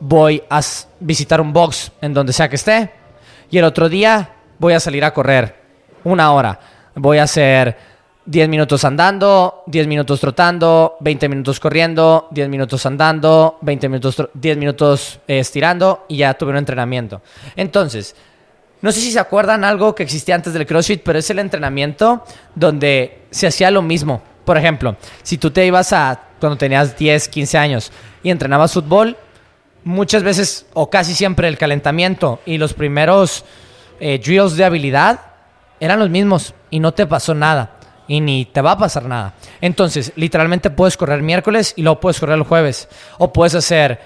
voy 0.00 0.42
a 0.50 0.60
visitar 0.98 1.40
un 1.40 1.52
box 1.52 1.92
en 2.00 2.14
donde 2.14 2.32
sea 2.32 2.48
que 2.48 2.56
esté. 2.56 2.92
Y 3.50 3.58
el 3.58 3.64
otro 3.64 3.88
día 3.88 4.30
voy 4.58 4.74
a 4.74 4.80
salir 4.80 5.04
a 5.04 5.12
correr 5.12 5.56
una 6.04 6.32
hora. 6.32 6.58
Voy 6.94 7.18
a 7.18 7.24
hacer 7.24 7.89
10 8.26 8.48
minutos 8.48 8.84
andando, 8.84 9.64
10 9.66 9.86
minutos 9.86 10.20
trotando, 10.20 10.96
20 11.00 11.28
minutos 11.28 11.58
corriendo, 11.58 12.28
10 12.30 12.48
minutos 12.48 12.84
andando, 12.84 13.58
20 13.62 13.88
minutos, 13.88 14.28
10 14.34 14.56
minutos 14.58 15.20
eh, 15.26 15.38
estirando 15.38 16.04
y 16.08 16.18
ya 16.18 16.34
tuve 16.34 16.50
un 16.50 16.58
entrenamiento. 16.58 17.22
Entonces, 17.56 18.14
no 18.82 18.92
sé 18.92 19.00
si 19.00 19.12
se 19.12 19.18
acuerdan 19.18 19.64
algo 19.64 19.94
que 19.94 20.02
existía 20.02 20.34
antes 20.34 20.52
del 20.52 20.66
CrossFit, 20.66 21.02
pero 21.02 21.18
es 21.18 21.30
el 21.30 21.38
entrenamiento 21.38 22.24
donde 22.54 23.22
se 23.30 23.46
hacía 23.46 23.70
lo 23.70 23.82
mismo. 23.82 24.22
Por 24.44 24.56
ejemplo, 24.56 24.96
si 25.22 25.38
tú 25.38 25.50
te 25.50 25.66
ibas 25.66 25.92
a 25.92 26.20
cuando 26.38 26.56
tenías 26.56 26.96
10, 26.96 27.28
15 27.28 27.58
años 27.58 27.92
y 28.22 28.30
entrenabas 28.30 28.72
fútbol, 28.72 29.16
muchas 29.84 30.22
veces 30.22 30.66
o 30.74 30.90
casi 30.90 31.14
siempre 31.14 31.48
el 31.48 31.58
calentamiento 31.58 32.40
y 32.44 32.58
los 32.58 32.74
primeros 32.74 33.44
eh, 33.98 34.18
drills 34.22 34.56
de 34.56 34.64
habilidad 34.64 35.20
eran 35.78 35.98
los 35.98 36.10
mismos 36.10 36.54
y 36.70 36.80
no 36.80 36.92
te 36.92 37.06
pasó 37.06 37.34
nada 37.34 37.79
y 38.10 38.20
ni 38.20 38.44
te 38.44 38.60
va 38.60 38.72
a 38.72 38.76
pasar 38.76 39.04
nada. 39.04 39.34
Entonces, 39.60 40.12
literalmente 40.16 40.68
puedes 40.68 40.96
correr 40.96 41.22
miércoles 41.22 41.74
y 41.76 41.82
luego 41.82 42.00
puedes 42.00 42.18
correr 42.18 42.38
el 42.38 42.42
jueves 42.42 42.88
o 43.18 43.32
puedes 43.32 43.54
hacer 43.54 44.00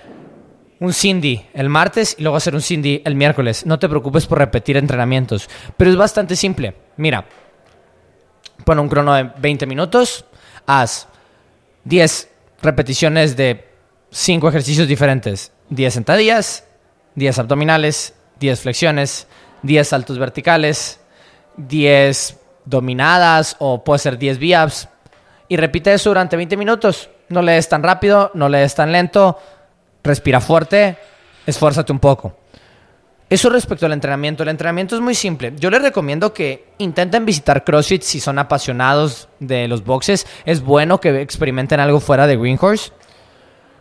un 0.78 0.92
Cindy 0.92 1.46
el 1.54 1.70
martes 1.70 2.14
y 2.18 2.22
luego 2.22 2.36
hacer 2.36 2.54
un 2.54 2.60
Cindy 2.60 3.00
el 3.02 3.14
miércoles. 3.14 3.64
No 3.64 3.78
te 3.78 3.88
preocupes 3.88 4.26
por 4.26 4.36
repetir 4.36 4.76
entrenamientos, 4.76 5.48
pero 5.78 5.90
es 5.90 5.96
bastante 5.96 6.36
simple. 6.36 6.74
Mira, 6.98 7.24
pon 8.66 8.78
un 8.78 8.90
crono 8.90 9.14
de 9.14 9.30
20 9.38 9.64
minutos, 9.64 10.26
haz 10.66 11.08
10 11.84 12.28
repeticiones 12.60 13.38
de 13.38 13.66
5 14.10 14.46
ejercicios 14.50 14.86
diferentes 14.86 15.50
10 15.70 15.94
sentadillas, 15.94 16.66
10 17.14 17.38
abdominales, 17.38 18.14
10 18.38 18.60
flexiones, 18.60 19.28
10 19.62 19.88
saltos 19.88 20.18
verticales, 20.18 21.00
10 21.56 22.43
dominadas 22.64 23.56
o 23.58 23.84
puede 23.84 23.98
ser 23.98 24.18
10 24.18 24.38
V-ups. 24.38 24.88
Y 25.48 25.56
repite 25.56 25.92
eso 25.92 26.10
durante 26.10 26.36
20 26.36 26.56
minutos. 26.56 27.10
No 27.28 27.42
le 27.42 27.52
des 27.52 27.68
tan 27.68 27.82
rápido, 27.82 28.30
no 28.34 28.48
le 28.48 28.58
des 28.58 28.74
tan 28.74 28.92
lento. 28.92 29.38
Respira 30.02 30.40
fuerte, 30.40 30.96
esfuérzate 31.46 31.92
un 31.92 31.98
poco. 31.98 32.36
Eso 33.28 33.48
respecto 33.50 33.86
al 33.86 33.92
entrenamiento. 33.92 34.42
El 34.42 34.50
entrenamiento 34.50 34.94
es 34.94 35.00
muy 35.00 35.14
simple. 35.14 35.54
Yo 35.56 35.70
les 35.70 35.82
recomiendo 35.82 36.32
que 36.32 36.72
intenten 36.78 37.24
visitar 37.24 37.64
CrossFit 37.64 38.02
si 38.02 38.20
son 38.20 38.38
apasionados 38.38 39.28
de 39.40 39.66
los 39.66 39.84
boxes. 39.84 40.26
Es 40.44 40.62
bueno 40.62 41.00
que 41.00 41.20
experimenten 41.20 41.80
algo 41.80 42.00
fuera 42.00 42.26
de 42.26 42.36
Greenhorse. 42.36 42.92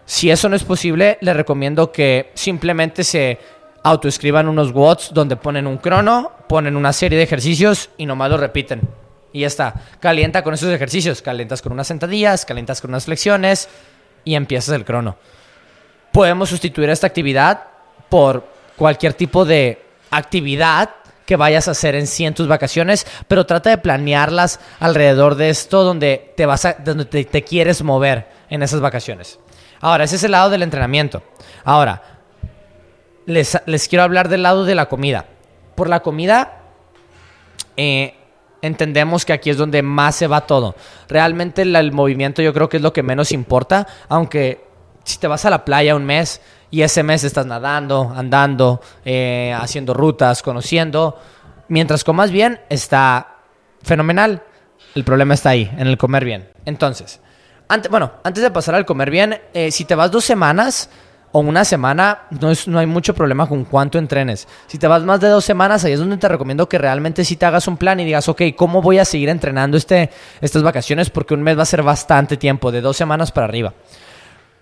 Si 0.05 0.29
eso 0.31 0.49
no 0.49 0.55
es 0.55 0.63
posible, 0.63 1.17
les 1.21 1.35
recomiendo 1.35 1.91
que 1.91 2.31
simplemente 2.33 3.03
se 3.03 3.39
autoescriban 3.83 4.47
unos 4.47 4.71
watts 4.71 5.11
donde 5.13 5.35
ponen 5.35 5.67
un 5.67 5.77
crono, 5.77 6.31
ponen 6.47 6.75
una 6.75 6.93
serie 6.93 7.17
de 7.17 7.25
ejercicios 7.25 7.89
y 7.97 8.05
nomás 8.05 8.31
lo 8.31 8.37
repiten. 8.37 8.81
Y 9.33 9.41
ya 9.41 9.47
está. 9.47 9.73
Calienta 9.99 10.43
con 10.43 10.53
esos 10.53 10.69
ejercicios. 10.69 11.21
Calientas 11.21 11.61
con 11.61 11.73
unas 11.73 11.87
sentadillas, 11.87 12.45
calientas 12.45 12.81
con 12.81 12.91
unas 12.91 13.05
flexiones 13.05 13.67
y 14.23 14.35
empiezas 14.35 14.75
el 14.75 14.85
crono. 14.85 15.17
Podemos 16.11 16.49
sustituir 16.49 16.89
esta 16.89 17.07
actividad 17.07 17.63
por 18.09 18.47
cualquier 18.77 19.13
tipo 19.13 19.43
de 19.43 19.83
actividad 20.11 20.91
que 21.25 21.35
vayas 21.35 21.67
a 21.67 21.71
hacer 21.71 21.95
en 21.95 22.05
sí 22.05 22.25
en 22.25 22.33
tus 22.33 22.47
vacaciones, 22.47 23.07
pero 23.27 23.45
trata 23.45 23.69
de 23.69 23.77
planearlas 23.77 24.59
alrededor 24.79 25.35
de 25.35 25.49
esto 25.49 25.83
donde 25.83 26.33
te 26.37 26.45
vas 26.45 26.67
donde 26.83 27.05
te 27.05 27.43
quieres 27.43 27.81
mover 27.81 28.27
en 28.49 28.61
esas 28.61 28.81
vacaciones. 28.81 29.39
Ahora, 29.79 30.03
ese 30.03 30.17
es 30.17 30.23
el 30.23 30.31
lado 30.31 30.49
del 30.49 30.61
entrenamiento. 30.61 31.23
Ahora, 31.63 32.12
les, 33.25 33.87
quiero 33.87 34.03
hablar 34.03 34.29
del 34.29 34.43
lado 34.43 34.65
de 34.65 34.75
la 34.75 34.87
comida. 34.87 35.25
Por 35.75 35.89
la 35.89 36.01
comida, 36.01 36.61
eh, 37.77 38.15
entendemos 38.61 39.25
que 39.25 39.33
aquí 39.33 39.49
es 39.49 39.57
donde 39.57 39.81
más 39.81 40.15
se 40.15 40.27
va 40.27 40.41
todo. 40.41 40.75
Realmente 41.07 41.63
el, 41.63 41.91
movimiento 41.91 42.41
yo 42.41 42.53
creo 42.53 42.69
que 42.69 42.77
es 42.77 42.83
lo 42.83 42.93
que 42.93 43.03
menos 43.03 43.31
importa, 43.31 43.87
aunque 44.09 44.65
si 45.03 45.17
te 45.17 45.27
vas 45.27 45.45
a 45.45 45.49
la 45.49 45.65
playa 45.65 45.95
un 45.95 46.05
mes 46.05 46.41
y 46.71 46.81
ese 46.81 47.03
mes 47.03 47.23
estás 47.23 47.45
nadando, 47.45 48.13
andando, 48.15 48.81
eh, 49.05 49.55
haciendo 49.59 49.93
rutas, 49.93 50.41
conociendo, 50.41 51.19
mientras 51.67 52.03
comas 52.03 52.31
bien, 52.31 52.61
está 52.69 53.35
fenomenal. 53.81 54.43
El 54.95 55.03
problema 55.03 55.33
está 55.33 55.49
ahí, 55.49 55.69
en 55.77 55.87
el 55.87 55.97
comer 55.97 56.23
bien. 56.23 56.49
Entonces, 56.65 57.19
bueno, 57.89 58.13
antes 58.23 58.43
de 58.43 58.51
pasar 58.51 58.75
al 58.75 58.85
comer 58.85 59.09
bien, 59.09 59.41
eh, 59.53 59.71
si 59.71 59.85
te 59.85 59.95
vas 59.95 60.11
dos 60.11 60.23
semanas 60.23 60.89
o 61.35 61.39
una 61.39 61.65
semana, 61.65 62.21
no, 62.29 62.51
es, 62.51 62.67
no 62.67 62.77
hay 62.77 62.85
mucho 62.85 63.15
problema 63.15 63.47
con 63.47 63.65
cuánto 63.65 63.97
entrenes. 63.97 64.47
Si 64.67 64.77
te 64.77 64.85
vas 64.85 65.01
más 65.01 65.19
de 65.19 65.29
dos 65.29 65.43
semanas, 65.43 65.83
ahí 65.83 65.93
es 65.93 65.99
donde 65.99 66.17
te 66.17 66.27
recomiendo 66.27 66.69
que 66.69 66.77
realmente 66.77 67.25
sí 67.25 67.35
te 67.35 67.47
hagas 67.47 67.67
un 67.67 67.75
plan 67.75 67.99
y 67.99 68.05
digas, 68.05 68.29
ok, 68.29 68.43
¿cómo 68.55 68.83
voy 68.83 68.99
a 68.99 69.05
seguir 69.05 69.29
entrenando 69.29 69.75
este, 69.75 70.11
estas 70.41 70.61
vacaciones? 70.61 71.09
Porque 71.09 71.33
un 71.33 71.41
mes 71.41 71.57
va 71.57 71.63
a 71.63 71.65
ser 71.65 71.81
bastante 71.81 72.37
tiempo, 72.37 72.71
de 72.71 72.81
dos 72.81 72.95
semanas 72.95 73.31
para 73.31 73.47
arriba. 73.47 73.73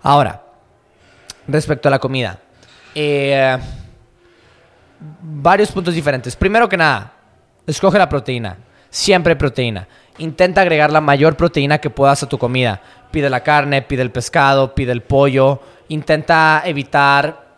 Ahora, 0.01 0.43
respecto 1.45 1.89
a 1.89 1.91
la 1.91 1.99
comida. 1.99 2.39
Eh, 2.95 3.57
varios 5.21 5.73
puntos 5.73 5.93
diferentes. 5.93 6.37
Primero 6.37 6.69
que 6.69 6.77
nada, 6.77 7.11
escoge 7.67 7.97
la 7.97 8.07
proteína. 8.07 8.57
Siempre 8.89 9.35
proteína. 9.35 9.89
Intenta 10.19 10.61
agregar 10.61 10.89
la 10.89 11.01
mayor 11.01 11.35
proteína 11.35 11.79
que 11.79 11.89
puedas 11.89 12.23
a 12.23 12.29
tu 12.29 12.37
comida. 12.37 12.81
Pide 13.11 13.29
la 13.29 13.43
carne, 13.43 13.81
pide 13.81 14.01
el 14.01 14.11
pescado, 14.11 14.73
pide 14.73 14.91
el 14.91 15.01
pollo. 15.01 15.61
Intenta 15.89 16.63
evitar 16.65 17.51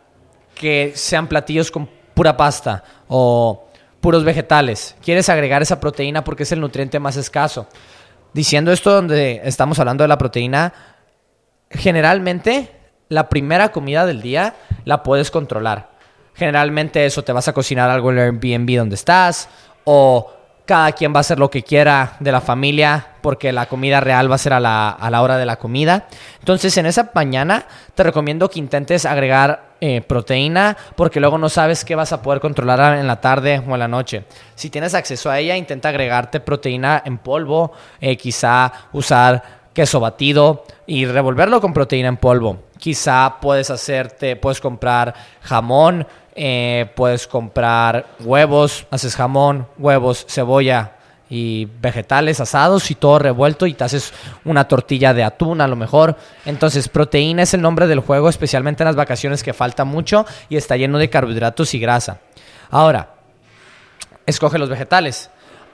que 0.56 0.94
sean 0.96 1.28
platillos 1.28 1.72
con 1.72 1.90
pura 2.14 2.36
pasta 2.36 2.84
o 3.08 3.68
puros 4.02 4.24
vegetales. 4.24 4.96
Quieres 5.04 5.30
agregar 5.30 5.62
esa 5.62 5.80
proteína 5.80 6.24
porque 6.24 6.44
es 6.44 6.52
el 6.52 6.60
nutriente 6.60 7.00
más 7.00 7.16
escaso. 7.16 7.68
Diciendo 8.34 8.72
esto 8.72 8.92
donde 8.92 9.42
estamos 9.44 9.80
hablando 9.80 10.04
de 10.04 10.08
la 10.08 10.18
proteína, 10.18 10.74
generalmente 11.70 12.72
la 13.10 13.30
primera 13.30 13.72
comida 13.72 14.06
del 14.06 14.22
día 14.22 14.56
la 14.86 15.04
puedes 15.04 15.32
controlar. 15.32 15.92
Generalmente 16.34 17.06
eso 17.06 17.24
te 17.24 17.32
vas 17.32 17.48
a 17.48 17.54
cocinar 17.54 17.90
algo 17.90 18.12
en 18.12 18.18
el 18.18 18.24
Airbnb 18.24 18.78
donde 18.78 18.96
estás 18.96 19.50
o 19.84 20.32
cada 20.66 20.94
quien 20.94 21.14
va 21.14 21.18
a 21.18 21.22
hacer 21.22 21.40
lo 21.40 21.50
que 21.50 21.64
quiera 21.64 22.16
de 22.20 22.32
la 22.32 22.42
familia 22.42 23.08
porque 23.22 23.52
la 23.52 23.66
comida 23.66 24.00
real 24.00 24.30
va 24.32 24.36
a 24.36 24.40
ser 24.40 24.54
a 24.54 24.60
la, 24.60 25.22
hora 25.22 25.38
de 25.38 25.46
la 25.46 25.58
comida. 25.58 26.08
Entonces 26.40 26.76
en 26.78 26.86
esa 26.86 27.12
mañana 27.14 27.66
te 27.96 28.04
recomiendo 28.04 28.50
que 28.50 28.60
intentes 28.60 29.06
agregar 29.06 29.74
eh, 29.82 30.02
proteína 30.02 30.78
porque 30.96 31.20
luego 31.20 31.38
no 31.38 31.50
sabes 31.50 31.84
qué 31.84 31.96
vas 31.96 32.14
a 32.14 32.22
poder 32.22 32.40
controlar 32.40 32.98
en 32.98 33.08
la 33.08 33.20
tarde 33.20 33.62
o 33.68 33.74
en 33.74 33.80
la 33.80 33.88
noche. 33.88 34.24
Si 34.56 34.70
tienes 34.70 34.94
acceso 34.94 35.30
a 35.30 35.40
ella, 35.40 35.58
intenta 35.58 35.90
agregarte 35.90 36.40
proteína 36.40 37.02
en 37.06 37.18
polvo, 37.18 37.74
eh, 38.00 38.16
quizá 38.16 38.72
usar 38.94 39.64
queso 39.74 40.00
batido 40.00 40.64
y 40.86 41.06
revolverlo 41.06 41.60
con 41.60 41.74
proteína 41.74 42.10
en 42.10 42.18
polvo. 42.18 42.64
Quizá 42.78 43.38
puedes 43.42 43.70
hacerte, 43.70 44.36
puedes 44.36 44.62
comprar 44.62 45.14
jamón, 45.42 46.06
eh, 46.36 46.90
puedes 46.96 47.28
comprar 47.28 48.08
huevos, 48.20 48.88
haces 48.90 49.16
jamón, 49.16 49.68
huevos, 49.78 50.26
cebolla 50.28 50.94
y 51.30 51.66
vegetales 51.66 52.40
asados 52.40 52.92
y 52.92 52.96
todo 52.96 53.20
revuelto 53.20 53.66
y 53.66 53.74
te 53.74 53.84
haces 53.84 54.14
una 54.46 54.68
tortilla 54.68 55.14
de 55.14 55.24
atún 55.24 55.62
a 55.62 55.68
lo 55.68 55.76
mejor. 55.76 56.18
Entonces, 56.46 56.90
proteína 56.90 57.44
es 57.44 57.54
el 57.54 57.62
nombre 57.62 57.88
del 57.88 58.00
juego, 58.00 58.30
especialmente 58.30 58.84
en 58.84 58.88
las 58.88 58.96
vacaciones 58.96 59.44
que 59.44 59.54
falta 59.54 59.84
mucho 59.84 60.26
y 60.50 60.58
está 60.58 60.76
lleno 60.78 60.98
de 60.98 61.10
carbohidratos 61.10 61.74
y 61.74 61.80
grasa. 61.80 62.20
Ahora, 62.70 63.16
escoge 64.26 64.58
los 64.58 64.70
vegetales. 64.70 65.30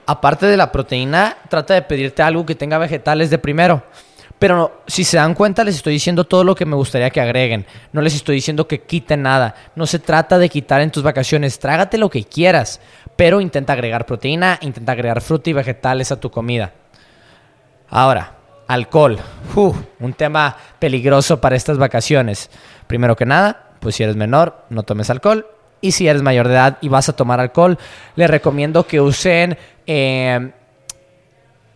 Aparte 0.06 0.46
de 0.46 0.56
la 0.56 0.72
proteína, 0.72 1.36
trata 1.48 1.74
de 1.74 1.82
pedirte 1.82 2.22
algo 2.22 2.44
que 2.44 2.54
tenga 2.54 2.78
vegetales 2.78 3.30
de 3.30 3.38
primero. 3.38 3.82
Pero 4.40 4.80
si 4.86 5.04
se 5.04 5.18
dan 5.18 5.34
cuenta, 5.34 5.62
les 5.64 5.76
estoy 5.76 5.92
diciendo 5.92 6.24
todo 6.24 6.44
lo 6.44 6.54
que 6.54 6.64
me 6.64 6.74
gustaría 6.74 7.10
que 7.10 7.20
agreguen. 7.20 7.66
No 7.92 8.00
les 8.00 8.14
estoy 8.14 8.36
diciendo 8.36 8.66
que 8.66 8.80
quiten 8.80 9.20
nada. 9.20 9.54
No 9.76 9.84
se 9.84 9.98
trata 9.98 10.38
de 10.38 10.48
quitar 10.48 10.80
en 10.80 10.90
tus 10.90 11.02
vacaciones. 11.02 11.58
Trágate 11.58 11.98
lo 11.98 12.08
que 12.08 12.24
quieras. 12.24 12.80
Pero 13.16 13.42
intenta 13.42 13.74
agregar 13.74 14.06
proteína, 14.06 14.58
intenta 14.62 14.92
agregar 14.92 15.20
fruta 15.20 15.50
y 15.50 15.52
vegetales 15.52 16.10
a 16.10 16.18
tu 16.18 16.30
comida. 16.30 16.72
Ahora, 17.90 18.38
alcohol. 18.66 19.18
un 19.98 20.14
tema 20.14 20.56
peligroso 20.78 21.38
para 21.38 21.54
estas 21.54 21.76
vacaciones. 21.76 22.48
Primero 22.86 23.16
que 23.16 23.26
nada, 23.26 23.74
pues 23.78 23.96
si 23.96 24.04
eres 24.04 24.16
menor, 24.16 24.64
no 24.70 24.84
tomes 24.84 25.10
alcohol. 25.10 25.48
Y 25.82 25.92
si 25.92 26.08
eres 26.08 26.22
mayor 26.22 26.48
de 26.48 26.54
edad 26.54 26.78
y 26.80 26.88
vas 26.88 27.10
a 27.10 27.12
tomar 27.14 27.40
alcohol, 27.40 27.76
les 28.16 28.30
recomiendo 28.30 28.86
que 28.86 29.02
usen... 29.02 29.58
Eh, 29.86 30.52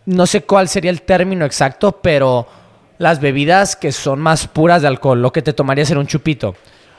no 0.05 0.25
sé 0.25 0.43
cuál 0.43 0.67
sería 0.67 0.91
el 0.91 1.01
término 1.01 1.45
exacto, 1.45 1.99
pero 2.01 2.47
las 2.97 3.19
bebidas 3.19 3.75
que 3.75 3.91
son 3.91 4.19
más 4.19 4.47
puras 4.47 4.81
de 4.81 4.87
alcohol, 4.87 5.21
lo 5.21 5.31
que 5.31 5.41
te 5.41 5.53
tomaría 5.53 5.85
ser 5.85 5.97
un 5.97 6.07
chupito. 6.07 6.55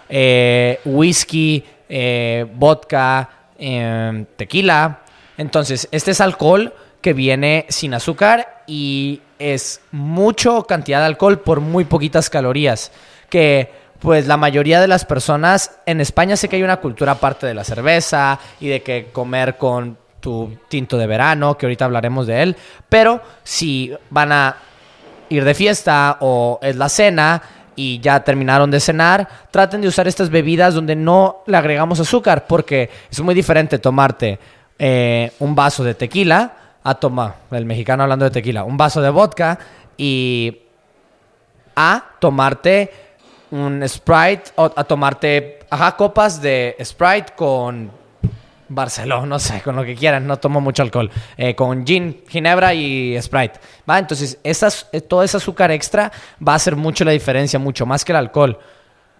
Eh, 0.08 0.80
whisky, 0.84 1.64
eh, 1.88 2.46
vodka, 2.54 3.28
em, 3.58 4.26
tequila. 4.36 5.00
Entonces, 5.38 5.88
este 5.90 6.10
es 6.10 6.20
alcohol 6.20 6.72
que 7.00 7.12
viene 7.12 7.66
sin 7.68 7.94
azúcar 7.94 8.62
y 8.66 9.20
es 9.38 9.80
mucho 9.92 10.64
cantidad 10.64 11.00
de 11.00 11.06
alcohol 11.06 11.40
por 11.40 11.60
muy 11.60 11.84
poquitas 11.84 12.30
calorías. 12.30 12.90
Que 13.30 13.70
pues 14.00 14.26
la 14.26 14.36
mayoría 14.36 14.80
de 14.80 14.88
las 14.88 15.04
personas 15.04 15.78
en 15.86 16.00
España 16.00 16.36
sé 16.36 16.48
que 16.48 16.56
hay 16.56 16.62
una 16.62 16.78
cultura 16.78 17.12
aparte 17.12 17.46
de 17.46 17.54
la 17.54 17.64
cerveza 17.64 18.38
y 18.60 18.68
de 18.68 18.82
que 18.82 19.08
comer 19.12 19.56
con 19.56 19.96
tu 20.26 20.58
tinto 20.66 20.98
de 20.98 21.06
verano, 21.06 21.56
que 21.56 21.66
ahorita 21.66 21.84
hablaremos 21.84 22.26
de 22.26 22.42
él, 22.42 22.56
pero 22.88 23.20
si 23.44 23.94
van 24.10 24.32
a 24.32 24.56
ir 25.28 25.44
de 25.44 25.54
fiesta 25.54 26.16
o 26.18 26.58
es 26.62 26.74
la 26.74 26.88
cena 26.88 27.40
y 27.76 28.00
ya 28.00 28.24
terminaron 28.24 28.68
de 28.72 28.80
cenar, 28.80 29.28
traten 29.52 29.82
de 29.82 29.86
usar 29.86 30.08
estas 30.08 30.28
bebidas 30.28 30.74
donde 30.74 30.96
no 30.96 31.44
le 31.46 31.56
agregamos 31.56 32.00
azúcar, 32.00 32.48
porque 32.48 32.90
es 33.08 33.20
muy 33.20 33.36
diferente 33.36 33.78
tomarte 33.78 34.40
eh, 34.80 35.30
un 35.38 35.54
vaso 35.54 35.84
de 35.84 35.94
tequila 35.94 36.54
a 36.82 36.96
tomar, 36.96 37.36
el 37.52 37.64
mexicano 37.64 38.02
hablando 38.02 38.24
de 38.24 38.32
tequila, 38.32 38.64
un 38.64 38.76
vaso 38.76 39.00
de 39.00 39.10
vodka 39.10 39.60
y 39.96 40.58
a 41.76 42.02
tomarte 42.18 42.90
un 43.52 43.88
Sprite 43.88 44.50
o 44.56 44.72
a 44.74 44.82
tomarte, 44.82 45.60
ajá, 45.70 45.94
copas 45.94 46.42
de 46.42 46.76
Sprite 46.82 47.34
con 47.36 47.92
Barcelona, 48.68 49.26
no 49.26 49.38
sé, 49.38 49.60
con 49.62 49.76
lo 49.76 49.84
que 49.84 49.94
quieran, 49.94 50.26
no 50.26 50.38
tomo 50.38 50.60
mucho 50.60 50.82
alcohol. 50.82 51.10
Eh, 51.36 51.54
con 51.54 51.86
gin, 51.86 52.22
ginebra 52.28 52.74
y 52.74 53.20
Sprite. 53.20 53.60
¿va? 53.88 53.98
Entonces, 53.98 54.38
eh, 54.42 55.00
todo 55.00 55.22
ese 55.22 55.36
azúcar 55.36 55.70
extra 55.70 56.10
va 56.46 56.52
a 56.52 56.56
hacer 56.56 56.76
mucho 56.76 57.04
la 57.04 57.12
diferencia, 57.12 57.58
mucho 57.58 57.86
más 57.86 58.04
que 58.04 58.12
el 58.12 58.16
alcohol. 58.16 58.58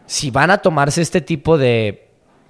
Si 0.07 0.31
van 0.31 0.51
a 0.51 0.59
tomarse 0.59 1.03
este 1.03 1.21
tipo 1.21 1.59
de 1.59 2.09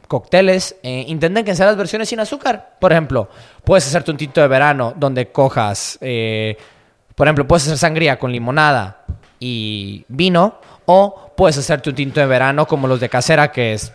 cócteles, 0.08 0.76
eh, 0.82 1.04
intenten 1.08 1.44
que 1.44 1.54
sean 1.54 1.68
las 1.68 1.76
versiones 1.76 2.08
sin 2.08 2.20
azúcar. 2.20 2.76
Por 2.80 2.92
ejemplo, 2.92 3.28
puedes 3.64 3.86
hacerte 3.86 4.10
un 4.10 4.16
tinto 4.16 4.40
de 4.40 4.48
verano 4.48 4.94
donde 4.96 5.32
cojas, 5.32 5.98
por 6.00 7.26
ejemplo, 7.26 7.46
puedes 7.46 7.64
hacer 7.64 7.78
sangría 7.78 8.18
con 8.18 8.30
limonada 8.30 9.04
y 9.40 10.04
vino, 10.08 10.60
o 10.86 11.32
puedes 11.36 11.58
hacerte 11.58 11.90
un 11.90 11.96
tinto 11.96 12.20
de 12.20 12.26
verano 12.26 12.66
como 12.66 12.86
los 12.86 13.00
de 13.00 13.08
casera, 13.08 13.50
que 13.50 13.74
es 13.74 13.92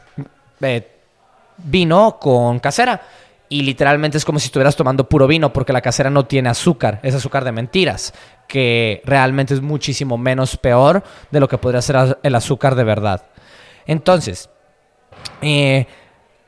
vino 1.57 2.17
con 2.19 2.59
casera. 2.59 3.01
Y 3.49 3.63
literalmente 3.63 4.17
es 4.17 4.23
como 4.23 4.39
si 4.39 4.45
estuvieras 4.45 4.77
tomando 4.77 5.09
puro 5.09 5.27
vino 5.27 5.51
porque 5.51 5.73
la 5.73 5.81
casera 5.81 6.09
no 6.09 6.25
tiene 6.25 6.47
azúcar, 6.47 7.01
es 7.03 7.13
azúcar 7.13 7.43
de 7.43 7.51
mentiras, 7.51 8.13
que 8.47 9.01
realmente 9.03 9.53
es 9.53 9.61
muchísimo 9.61 10.17
menos 10.17 10.55
peor 10.55 11.03
de 11.31 11.39
lo 11.41 11.49
que 11.49 11.57
podría 11.57 11.81
ser 11.81 12.17
el 12.23 12.35
azúcar 12.35 12.75
de 12.75 12.85
verdad. 12.85 13.25
Entonces, 13.85 14.49
eh, 15.41 15.85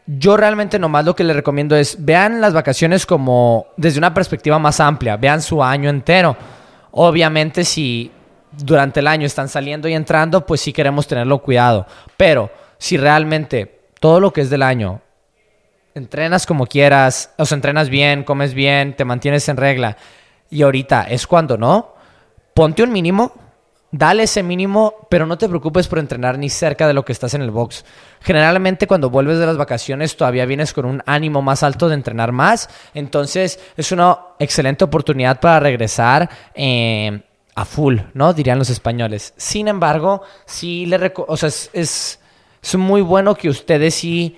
yo 0.05 0.38
realmente 0.38 0.79
nomás 0.79 1.05
lo 1.05 1.15
que 1.15 1.24
les 1.24 1.36
recomiendo 1.36 1.75
es 1.75 1.98
vean 2.03 2.41
las 2.41 2.53
vacaciones 2.53 3.05
como 3.05 3.67
desde 3.77 4.00
una 4.00 4.13
perspectiva 4.13 4.60
más 4.60 4.79
amplia, 4.79 5.17
vean 5.17 5.41
su 5.41 5.63
año 5.63 5.89
entero. 5.89 6.36
Obviamente 6.91 7.63
si 7.63 8.12
durante 8.51 9.00
el 9.00 9.07
año 9.07 9.25
están 9.25 9.50
saliendo 9.50 9.88
y 9.88 9.93
entrando, 9.93 10.45
pues 10.45 10.62
sí 10.62 10.74
queremos 10.74 11.07
tenerlo 11.07 11.39
cuidado. 11.39 11.86
Pero 12.17 12.51
si 12.77 12.98
realmente 12.98 13.82
todo 14.03 14.19
lo 14.19 14.33
que 14.33 14.41
es 14.41 14.50
del 14.50 14.63
año, 14.63 15.00
entrenas 15.95 16.45
como 16.45 16.67
quieras, 16.67 17.31
o 17.38 17.45
sea, 17.45 17.55
entrenas 17.55 17.88
bien, 17.88 18.25
comes 18.25 18.53
bien, 18.53 18.98
te 18.98 19.05
mantienes 19.05 19.48
en 19.48 19.55
regla, 19.55 19.95
y 20.50 20.62
ahorita 20.63 21.03
es 21.03 21.25
cuando 21.25 21.57
no, 21.57 21.93
ponte 22.53 22.83
un 22.83 22.91
mínimo, 22.91 23.31
dale 23.91 24.24
ese 24.24 24.43
mínimo, 24.43 25.07
pero 25.10 25.25
no 25.25 25.38
te 25.38 25.48
preocupes 25.48 25.88
por 25.88 26.00
entrenar 26.00 26.38
ni 26.38 26.50
cerca 26.50 26.86
de 26.86 26.93
lo 26.93 27.05
que 27.05 27.13
estás 27.13 27.33
en 27.33 27.43
el 27.43 27.51
box. 27.51 27.86
Generalmente 28.19 28.88
cuando 28.88 29.10
vuelves 29.10 29.39
de 29.39 29.45
las 29.45 29.55
vacaciones 29.55 30.17
todavía 30.17 30.45
vienes 30.45 30.74
con 30.74 30.83
un 30.83 31.01
ánimo 31.05 31.41
más 31.41 31.63
alto 31.63 31.88
de 31.88 31.95
entrenar 31.95 32.33
más, 32.33 32.69
entonces 32.93 33.57
es 33.77 33.93
una 33.93 34.19
excelente 34.38 34.83
oportunidad 34.83 35.39
para 35.39 35.62
regresar. 35.62 36.29
Eh, 36.53 37.22
a 37.55 37.65
full, 37.65 38.00
¿no? 38.15 38.33
Dirían 38.33 38.57
los 38.57 38.72
españoles. 38.72 39.36
Sin 39.38 39.67
embargo, 39.67 40.24
sí 40.43 40.88
le 40.88 41.13
o 41.15 41.38
sea, 41.38 41.50
es 41.50 42.19
es 42.63 42.75
muy 42.75 43.01
bueno 43.01 43.36
que 43.36 43.50
ustedes 43.50 43.93
sí 43.93 44.38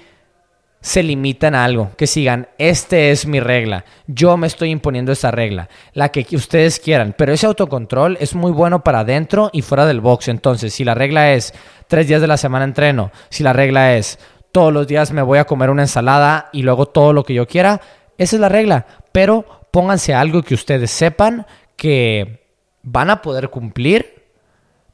se 0.82 1.02
limitan 1.02 1.56
a 1.56 1.64
algo, 1.64 1.92
que 1.98 2.06
sigan, 2.06 2.48
este 2.60 3.10
es 3.10 3.26
mi 3.26 3.40
regla, 3.40 3.86
yo 4.06 4.38
me 4.38 4.46
estoy 4.46 4.70
imponiendo 4.70 5.12
esa 5.12 5.32
regla, 5.32 5.68
la 5.94 6.10
que 6.10 6.36
ustedes 6.36 6.80
quieran, 6.80 7.16
pero 7.18 7.34
ese 7.34 7.48
autocontrol 7.48 8.18
es 8.20 8.36
muy 8.36 8.52
bueno 8.52 8.84
para 8.84 9.00
adentro 9.00 9.50
y 9.52 9.64
fuera 9.64 9.88
del 9.88 10.02
box, 10.02 10.28
entonces 10.28 10.74
si 10.74 10.84
la 10.84 10.94
regla 10.94 11.34
es 11.34 11.54
tres 11.88 12.08
días 12.08 12.22
de 12.22 12.28
la 12.28 12.38
semana 12.38 12.66
entreno, 12.66 13.12
si 13.30 13.42
la 13.42 13.54
regla 13.54 13.96
es 13.96 14.20
todos 14.52 14.72
los 14.72 14.86
días 14.86 15.12
me 15.12 15.24
voy 15.24 15.40
a 15.40 15.46
comer 15.46 15.72
una 15.72 15.84
ensalada 15.84 16.50
y 16.54 16.62
luego 16.62 16.86
todo 16.86 17.14
lo 17.14 17.24
que 17.24 17.34
yo 17.34 17.48
quiera, 17.48 17.82
esa 18.18 18.36
es 18.36 18.40
la 18.40 18.50
regla, 18.50 18.86
pero 19.12 19.44
pónganse 19.72 20.14
algo 20.14 20.44
que 20.44 20.54
ustedes 20.54 20.92
sepan 20.92 21.48
que 21.76 22.46
van 22.84 23.10
a 23.10 23.22
poder 23.24 23.50
cumplir, 23.50 24.24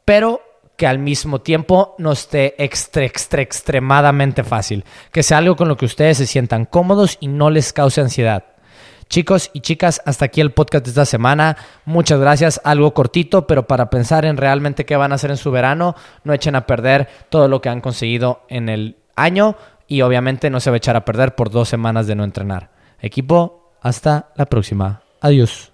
pero 0.06 0.42
que 0.82 0.88
al 0.88 0.98
mismo 0.98 1.42
tiempo 1.42 1.94
no 2.00 2.12
esté 2.12 2.56
extremadamente 2.58 4.44
fácil. 4.44 4.84
Que 5.12 5.22
sea 5.22 5.38
algo 5.38 5.56
con 5.56 5.68
lo 5.68 5.78
que 5.78 5.86
ustedes 5.86 6.18
se 6.18 6.26
sientan 6.26 6.66
cómodos 6.66 7.20
y 7.20 7.28
no 7.28 7.52
les 7.52 7.72
cause 7.72 8.02
ansiedad. 8.02 8.46
Chicos 9.08 9.52
y 9.54 9.60
chicas, 9.60 10.02
hasta 10.08 10.26
aquí 10.26 10.42
el 10.42 10.54
podcast 10.54 10.84
de 10.84 10.90
esta 10.90 11.06
semana. 11.06 11.56
Muchas 11.86 12.20
gracias. 12.20 12.60
Algo 12.64 12.96
cortito, 12.96 13.46
pero 13.46 13.68
para 13.68 13.92
pensar 13.92 14.26
en 14.26 14.38
realmente 14.38 14.84
qué 14.84 14.96
van 14.96 15.12
a 15.12 15.16
hacer 15.16 15.30
en 15.30 15.38
su 15.38 15.52
verano, 15.52 15.94
no 16.24 16.34
echen 16.34 16.56
a 16.56 16.66
perder 16.66 17.08
todo 17.30 17.48
lo 17.48 17.62
que 17.62 17.70
han 17.70 17.82
conseguido 17.82 18.42
en 18.50 18.68
el 18.68 18.98
año 19.16 19.58
y 19.88 20.02
obviamente 20.02 20.50
no 20.50 20.60
se 20.60 20.72
va 20.72 20.78
a 20.78 20.78
echar 20.78 20.96
a 20.96 21.06
perder 21.06 21.36
por 21.36 21.52
dos 21.52 21.70
semanas 21.70 22.08
de 22.08 22.16
no 22.16 22.24
entrenar. 22.24 22.72
Equipo, 23.00 23.76
hasta 23.84 24.30
la 24.36 24.48
próxima. 24.48 25.04
Adiós. 25.20 25.71